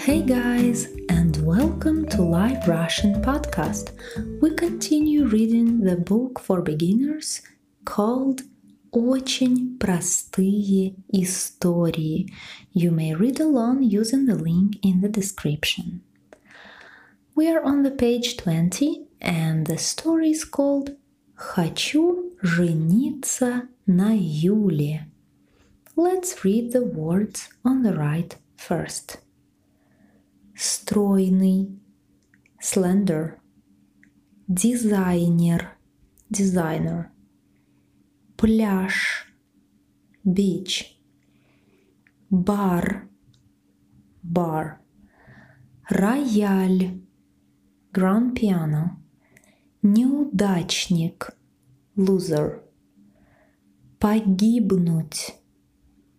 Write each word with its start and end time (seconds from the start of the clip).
Hey 0.00 0.22
guys, 0.22 0.88
and 1.08 1.36
welcome 1.44 2.08
to 2.10 2.22
Live 2.22 2.66
Russian 2.68 3.20
Podcast. 3.20 3.90
We 4.40 4.54
continue 4.54 5.26
reading 5.26 5.80
the 5.80 5.96
book 5.96 6.38
for 6.38 6.62
beginners 6.62 7.42
called 7.84 8.42
Очень 8.92 9.76
простые 9.78 10.94
истории. 11.12 12.32
You 12.72 12.90
may 12.90 13.14
read 13.14 13.40
along 13.40 13.82
using 13.82 14.26
the 14.26 14.36
link 14.36 14.78
in 14.82 15.02
the 15.02 15.08
description. 15.08 16.02
We 17.34 17.50
are 17.50 17.62
on 17.62 17.82
the 17.82 17.90
page 17.90 18.36
20, 18.36 19.08
and 19.20 19.66
the 19.66 19.76
story 19.76 20.30
is 20.30 20.44
called 20.44 20.96
Хочу 21.34 22.32
жениться 22.42 23.68
на 23.86 24.14
Юле. 24.16 25.06
Let's 25.96 26.44
read 26.44 26.72
the 26.72 26.84
words 26.84 27.48
on 27.64 27.82
the 27.82 27.92
right 27.92 28.36
first. 28.56 29.18
Стройный, 30.63 31.81
slender, 32.61 33.39
дизайнер, 34.47 35.75
designer, 36.29 37.07
пляж, 38.37 39.25
beach, 40.23 40.83
бар, 42.29 43.09
bar, 44.21 44.77
рояль, 45.89 47.01
grand 47.91 48.35
piano, 48.35 49.01
неудачник, 49.81 51.35
loser, 51.95 52.61
погибнуть, 53.97 55.33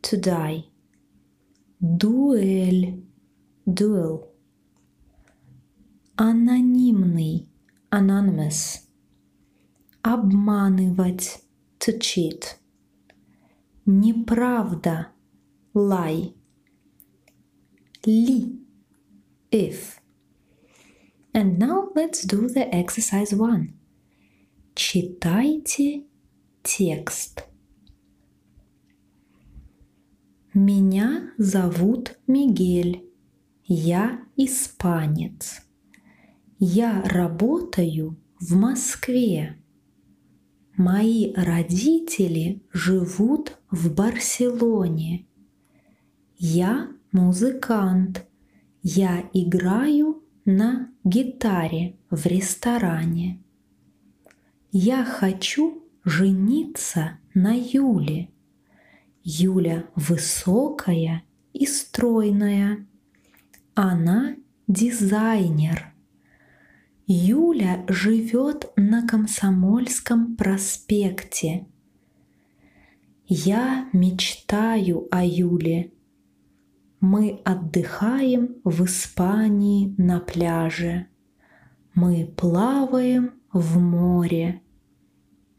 to 0.00 0.16
die, 0.16 0.64
дуэль, 1.78 3.06
duel, 3.64 4.31
анонимный, 6.22 7.48
anonymous, 7.90 8.82
обманывать, 10.02 11.42
to 11.80 11.98
cheat, 11.98 12.58
неправда, 13.84 15.08
lie, 15.74 16.32
ли, 18.06 18.56
if. 19.50 19.98
And 21.34 21.58
now 21.58 21.88
let's 21.96 22.24
do 22.24 22.48
the 22.48 22.72
exercise 22.72 23.34
one. 23.34 23.72
Читайте 24.76 26.04
текст. 26.62 27.42
Меня 30.54 31.32
зовут 31.36 32.16
Мигель. 32.28 33.10
Я 33.64 34.24
испанец. 34.36 35.71
Я 36.64 37.02
работаю 37.02 38.16
в 38.38 38.54
Москве. 38.54 39.58
Мои 40.76 41.32
родители 41.34 42.62
живут 42.72 43.58
в 43.68 43.92
Барселоне. 43.92 45.26
Я 46.36 46.88
музыкант. 47.10 48.24
Я 48.80 49.28
играю 49.32 50.22
на 50.44 50.88
гитаре 51.02 51.96
в 52.10 52.26
ресторане. 52.26 53.42
Я 54.70 55.04
хочу 55.04 55.82
жениться 56.04 57.18
на 57.34 57.58
Юле. 57.58 58.28
Юля 59.24 59.86
высокая 59.96 61.24
и 61.52 61.66
стройная. 61.66 62.86
Она 63.74 64.36
дизайнер. 64.68 65.91
Юля 67.14 67.84
живет 67.88 68.72
на 68.74 69.06
Комсомольском 69.06 70.34
проспекте. 70.34 71.66
Я 73.26 73.90
мечтаю 73.92 75.08
о 75.10 75.22
Юле. 75.22 75.92
Мы 77.00 77.42
отдыхаем 77.44 78.56
в 78.64 78.86
Испании 78.86 79.94
на 79.98 80.20
пляже. 80.20 81.08
Мы 81.94 82.32
плаваем 82.34 83.34
в 83.52 83.78
море. 83.78 84.62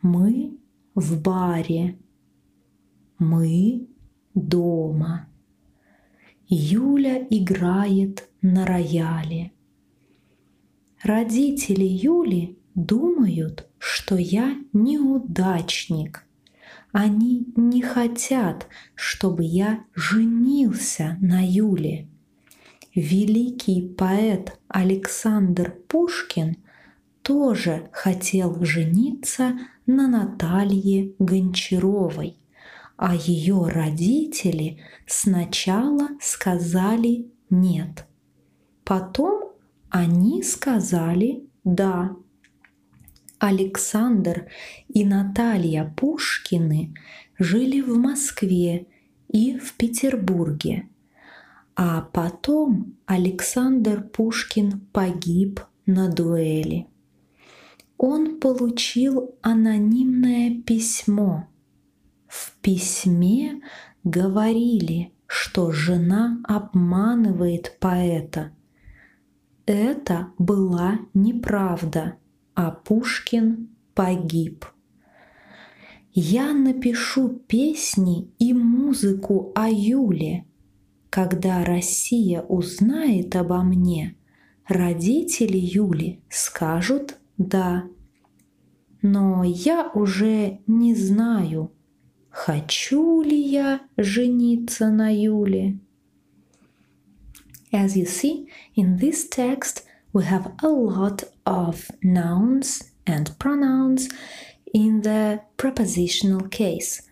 Мы 0.02 0.58
в 0.96 1.22
баре. 1.22 2.00
Мы 3.20 3.90
дома. 4.34 5.30
Юля 6.48 7.20
играет 7.30 8.28
на 8.42 8.66
рояле. 8.66 9.53
Родители 11.04 11.84
Юли 11.84 12.58
думают, 12.76 13.68
что 13.78 14.16
я 14.16 14.56
неудачник. 14.72 16.26
Они 16.94 17.52
не 17.58 17.82
хотят, 17.82 18.68
чтобы 18.96 19.44
я 19.44 19.84
женился 19.94 21.18
на 21.20 21.46
Юле. 21.46 22.08
Великий 22.96 23.82
поэт 23.82 24.58
Александр 24.70 25.76
Пушкин 25.90 26.56
тоже 27.22 27.90
хотел 27.92 28.64
жениться 28.64 29.60
на 29.86 30.08
Наталье 30.08 31.16
Гончаровой, 31.20 32.38
а 32.96 33.14
ее 33.14 33.68
родители 33.68 34.80
сначала 35.06 36.08
сказали 36.22 37.28
нет. 37.50 38.06
Потом 38.86 39.53
они 39.94 40.42
сказали 40.42 41.48
да. 41.64 42.16
Александр 43.38 44.48
и 44.88 45.06
Наталья 45.06 45.94
Пушкины 45.96 46.96
жили 47.38 47.80
в 47.80 47.96
Москве 48.00 48.88
и 49.28 49.56
в 49.60 49.76
Петербурге. 49.76 50.90
А 51.76 52.02
потом 52.02 52.96
Александр 53.06 54.02
Пушкин 54.02 54.82
погиб 54.92 55.62
на 55.86 56.10
дуэли. 56.10 56.88
Он 57.98 58.40
получил 58.40 59.36
анонимное 59.44 60.60
письмо. 60.60 61.48
В 62.26 62.56
письме 62.64 63.62
говорили, 64.04 65.14
что 65.28 65.72
жена 65.72 66.42
обманывает 66.46 67.78
поэта. 67.80 68.54
Это 69.66 70.32
была 70.38 71.00
неправда– 71.14 72.18
а 72.56 72.72
Пушкин 72.72 73.70
погиб. 73.94 74.66
Я 76.12 76.54
напишу 76.54 77.30
песни 77.30 78.32
и 78.38 78.54
музыку 78.54 79.52
о 79.56 79.70
Юле. 79.70 80.46
Когда 81.10 81.64
Россия 81.64 82.42
узнает 82.42 83.36
обо 83.36 83.64
мне, 83.64 84.16
родители 84.68 85.58
Юли 85.58 86.22
скажут 86.30 87.18
«да». 87.38 87.86
Но 89.02 89.44
я 89.44 89.92
уже 89.94 90.60
не 90.66 90.96
знаю, 90.96 91.74
хочу 92.30 93.22
ли 93.22 93.38
я 93.38 93.82
жениться 93.98 94.90
на 94.90 95.14
Юле. 95.14 95.80
As 97.73 97.97
you 97.97 98.07
see, 98.07 98.49
in 98.75 98.97
this 98.97 99.29
text – 99.29 99.93
we 100.13 100.25
have 100.25 100.53
a 100.63 100.69
lot 100.69 101.25
of 101.47 101.91
nouns 102.03 102.83
and 103.07 103.39
pronouns 103.39 104.09
in 104.73 105.03
the 105.03 105.41
prepositional 105.57 106.49
case. 106.49 107.03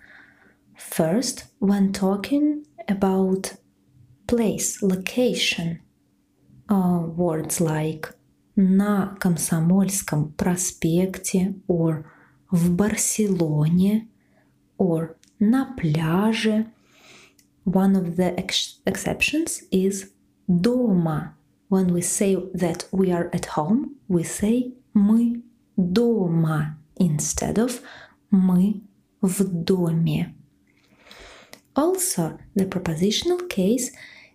First, 0.77 1.45
when 1.59 1.93
talking 1.93 2.67
about 2.89 3.55
place, 4.27 4.83
location, 4.83 5.81
uh, 6.69 7.01
words 7.07 7.61
like 7.61 8.13
на 8.57 9.17
Комсомольском 9.21 10.33
проспекте 10.33 11.55
or 11.69 12.11
в 12.51 12.71
Барселоне 12.75 14.09
or 14.79 15.17
на 15.39 15.77
пляже. 15.77 16.67
One 17.65 17.97
of 17.97 18.17
the 18.17 18.39
ex 18.39 18.81
exceptions 18.87 19.63
is 19.71 20.11
дома 20.51 21.35
when 21.69 21.93
we 21.93 22.01
say 22.01 22.37
that 22.55 22.87
we 22.93 23.11
are 23.11 23.29
at 23.33 23.47
home, 23.57 23.97
we 24.09 24.23
say 24.23 24.73
мы 24.95 25.43
дома 25.77 26.77
instead 26.99 27.59
of 27.59 27.81
мы 28.33 28.83
в 29.23 29.45
доме. 29.45 30.35
Also, 31.75 32.39
the 32.55 32.65
prepositional 32.65 33.39
case 33.49 33.91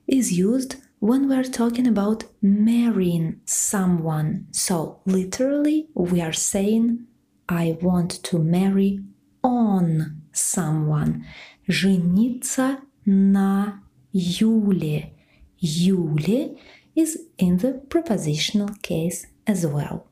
is 0.08 0.32
used 0.32 0.76
when 1.00 1.28
we 1.28 1.36
are 1.36 1.44
talking 1.44 1.88
about 1.88 2.26
marrying 2.42 3.42
someone. 3.46 4.46
So, 4.52 5.00
literally, 5.06 5.88
we 5.96 6.22
are 6.22 6.34
saying, 6.34 7.08
I 7.50 7.78
want 7.82 8.22
to 8.26 8.38
marry 8.38 9.00
on 9.44 10.22
someone. 10.32 11.26
Жениться 11.68 12.78
на 13.06 13.82
Юле 14.14 15.14
Юле 15.62 16.58
is 16.96 17.28
in 17.38 17.58
the 17.58 17.74
prepositional 17.90 18.70
case 18.82 19.28
as 19.48 19.66
well. 19.66 20.08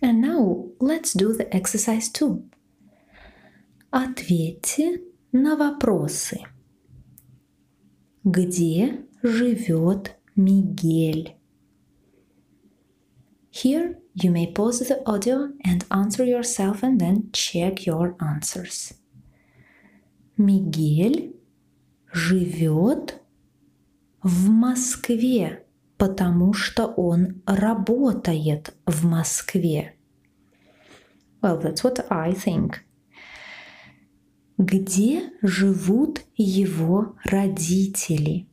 And 0.00 0.20
now 0.20 0.66
let's 0.80 1.12
do 1.12 1.32
the 1.32 1.54
exercise 1.54 2.08
2. 2.08 2.42
Ответьте 3.92 5.02
на 5.32 5.56
вопросы. 5.56 6.40
Где 8.24 9.04
живет 9.22 10.16
Мигель? 10.34 11.36
Here 13.50 13.98
you 14.14 14.30
may 14.30 14.46
pause 14.52 14.80
the 14.80 15.02
audio 15.06 15.52
and 15.64 15.84
answer 15.90 16.24
yourself 16.24 16.82
and 16.82 16.98
then 16.98 17.30
check 17.32 17.86
your 17.86 18.16
answers. 18.18 18.94
Мигель 20.38 21.34
живет 22.17 23.21
в 24.23 24.49
Москве, 24.49 25.63
потому 25.97 26.51
что 26.51 26.87
он 26.87 27.43
работает 27.45 28.75
в 28.85 29.05
Москве. 29.05 29.95
Well, 31.41 31.61
that's 31.61 31.83
what 31.83 32.05
I 32.09 32.33
think. 32.33 32.77
Где 34.57 35.31
живут 35.43 36.21
его 36.35 37.15
родители? 37.23 38.47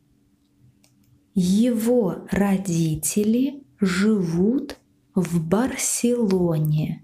Его 1.34 2.26
родители 2.30 3.64
живут 3.80 4.76
в 5.14 5.42
Барселоне. 5.42 7.02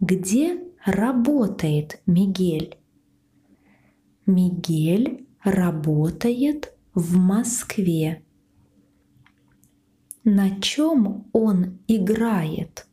Где 0.00 0.62
работает 0.84 2.02
Мигель? 2.04 2.81
Мигель 4.34 5.26
работает 5.44 6.72
в 6.94 7.16
Москве. 7.16 8.22
На 10.24 10.60
чем 10.60 11.28
он 11.32 11.80
играет? 11.88 12.86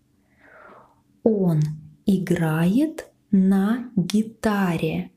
Он 1.24 1.62
играет 2.06 3.08
на 3.32 3.92
гитаре. 3.96 5.12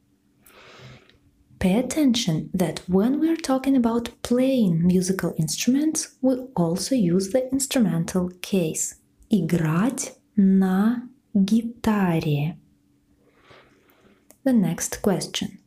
Pay 1.58 1.78
attention 1.78 2.50
that 2.52 2.82
when 2.88 3.20
we're 3.20 3.36
talking 3.36 3.76
about 3.76 4.10
playing 4.22 4.84
musical 4.84 5.32
instruments, 5.38 6.16
we 6.20 6.34
also 6.56 6.94
use 6.94 7.30
the 7.30 7.48
instrumental 7.52 8.30
case. 8.40 8.96
Играть 9.30 10.14
на 10.36 11.08
гитаре. 11.34 12.58
The 14.44 14.52
next 14.52 15.00
question. 15.02 15.61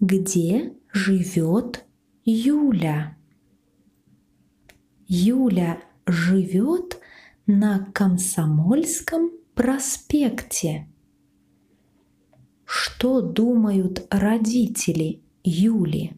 Где 0.00 0.72
живет 0.94 1.84
Юля? 2.24 3.18
Юля 5.06 5.82
живет 6.06 6.98
на 7.46 7.84
Комсомольском 7.92 9.30
проспекте. 9.54 10.88
Что 12.64 13.20
думают 13.20 14.06
родители 14.08 15.20
Юли? 15.44 16.14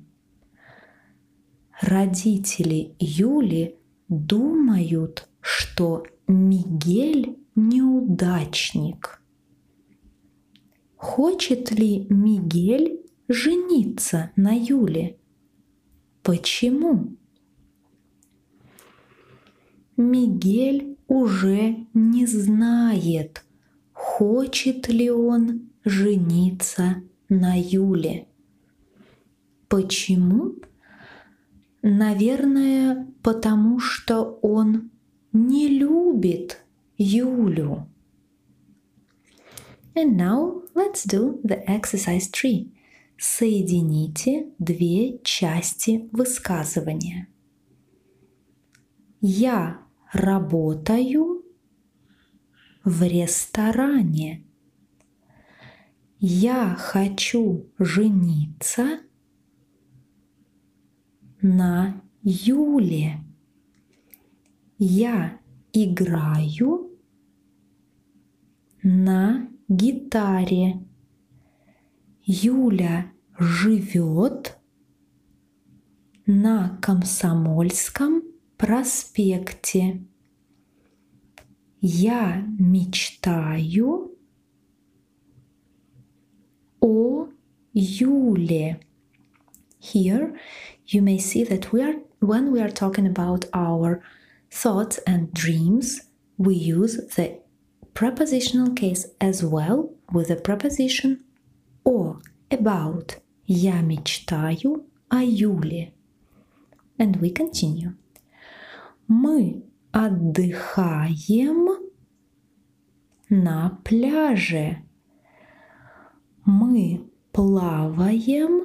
Родители 1.81 2.95
Юли 3.01 3.75
думают, 4.09 5.29
что 5.41 6.05
Мигель 6.29 7.37
неудачник. 7.57 9.21
Хочет 10.95 11.73
ли 11.73 12.07
Мигель 12.09 13.02
жениться 13.33 14.31
на 14.37 14.53
Юле? 14.53 15.19
Почему? 16.23 17.17
Мигель 19.97 20.99
уже 21.07 21.87
не 21.95 22.27
знает, 22.27 23.45
хочет 23.93 24.89
ли 24.89 25.11
он 25.11 25.71
жениться 25.85 27.03
на 27.29 27.61
Юле. 27.61 28.29
Почему? 29.69 30.55
Наверное, 31.83 33.09
потому 33.23 33.81
что 33.81 34.39
он 34.43 34.91
не 35.33 35.69
любит 35.69 36.65
Юлю. 36.97 37.89
And 39.95 40.17
now 40.17 40.63
let's 40.75 41.05
do 41.05 41.41
the 41.43 41.63
exercise 41.67 42.29
3. 42.31 42.73
Соедините 43.19 44.53
две 44.59 45.19
части 45.23 46.09
высказывания. 46.13 47.29
Я 49.21 49.87
работаю 50.13 51.45
в 52.85 53.03
ресторане. 53.03 54.45
Я 56.19 56.75
хочу 56.77 57.67
жениться 57.79 59.01
на 61.41 62.01
Юле. 62.23 63.21
Я 64.79 65.41
играю 65.73 66.91
на 68.83 69.49
гитаре. 69.69 70.81
Юля 72.24 73.12
живет 73.40 74.58
на 76.26 76.78
Комсомольском 76.82 78.24
проспекте. 78.58 80.04
Я 81.80 82.44
мечтаю 82.60 84.12
о 86.82 87.28
Юле. 87.74 88.82
Here 89.80 90.38
you 90.86 91.02
may 91.02 91.18
see 91.18 91.44
that 91.44 91.72
we 91.72 91.82
are 91.82 91.96
when 92.20 92.52
we 92.52 92.60
are 92.60 92.72
talking 92.72 93.06
about 93.06 93.46
our 93.54 94.02
thoughts 94.50 95.00
and 95.06 95.32
dreams, 95.34 96.02
we 96.38 96.56
use 96.56 96.98
the 97.16 97.40
prepositional 97.94 98.74
case 98.74 99.06
as 99.22 99.44
well 99.44 99.92
with 100.12 100.28
the 100.28 100.36
preposition 100.36 101.24
о 101.85 102.19
about. 102.51 103.19
Я 103.47 103.81
мечтаю 103.81 104.87
о 105.09 105.23
Юле. 105.23 105.93
And 106.99 107.19
we 107.21 107.33
continue. 107.33 107.95
Мы 109.09 109.65
отдыхаем 109.91 111.69
на 113.29 113.81
пляже. 113.85 114.79
Мы 116.45 117.11
плаваем 117.33 118.65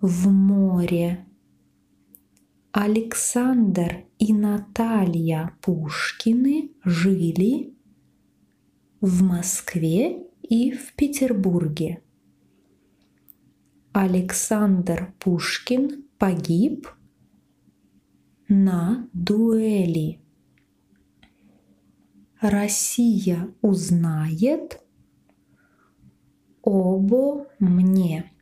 в 0.00 0.28
море. 0.28 1.26
Александр 2.72 4.04
и 4.18 4.34
Наталья 4.34 5.56
Пушкины 5.62 6.70
жили 6.84 7.74
в 9.00 9.22
Москве 9.22 10.26
и 10.48 10.70
в 10.70 10.94
Петербурге. 10.94 12.02
Александр 13.92 15.14
Пушкин 15.18 16.04
погиб 16.18 16.88
на 18.48 19.08
дуэли. 19.12 20.20
Россия 22.40 23.52
узнает 23.62 24.80
обо 26.62 27.46
мне. 27.58 28.32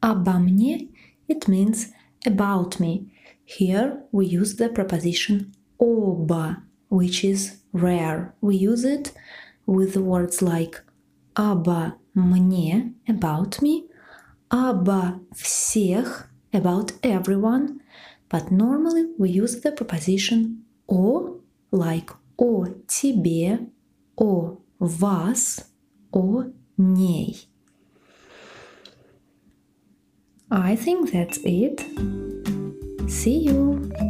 Обо 0.00 0.38
мне 0.38 0.88
it 1.28 1.46
means 1.46 1.88
about 2.26 2.80
me. 2.80 3.12
Here 3.44 4.02
we 4.10 4.26
use 4.26 4.56
the 4.56 4.68
preposition 4.68 5.52
оба, 5.78 6.62
which 6.88 7.24
is 7.24 7.58
rare. 7.72 8.34
We 8.40 8.56
use 8.56 8.84
it 8.84 9.12
with 9.65 9.97
words 9.97 10.41
like 10.41 10.81
обо 11.35 11.95
мне, 12.15 12.93
about 13.07 13.61
me, 13.61 13.85
обо 14.49 15.19
всех, 15.33 16.27
about 16.53 16.93
everyone, 17.03 17.81
but 18.29 18.51
normally 18.51 19.05
we 19.17 19.29
use 19.29 19.61
the 19.61 19.71
preposition 19.71 20.63
о, 20.87 21.39
like 21.71 22.11
о 22.37 22.65
тебе, 22.87 23.67
о 24.15 24.57
вас, 24.79 25.65
о 26.11 26.45
ней. 26.77 27.47
I 30.51 30.75
think 30.75 31.11
that's 31.11 31.39
it. 31.43 31.83
See 33.07 33.39
you! 33.39 34.08